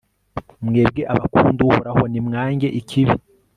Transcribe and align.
mwebwe 0.65 1.01
abakunda 1.13 1.59
uhoraho, 1.67 2.03
nimwange 2.11 2.67
ikibi 2.79 3.15